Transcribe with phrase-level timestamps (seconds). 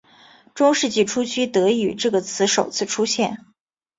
[0.55, 3.45] 中世纪初期德语这个词首次出现。